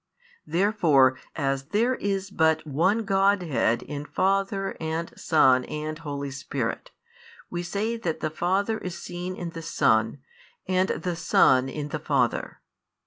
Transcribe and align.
Therefore, 0.47 1.19
as 1.35 1.65
there 1.65 1.93
is 1.93 2.31
but 2.31 2.65
One 2.65 3.05
Godhead 3.05 3.83
in 3.83 4.03
Father 4.03 4.75
and 4.79 5.13
Son 5.15 5.63
and 5.65 5.99
Holy 5.99 6.31
Spirit, 6.31 6.89
we 7.51 7.61
say 7.61 7.97
that 7.97 8.19
the 8.19 8.31
Father 8.31 8.79
is 8.79 8.97
seen 8.97 9.35
in 9.35 9.51
the 9.51 9.61
Son, 9.61 10.17
and 10.67 10.89
the 10.89 11.15
Son 11.15 11.69
in 11.69 11.89
the 11.89 11.99
Father. 11.99 12.61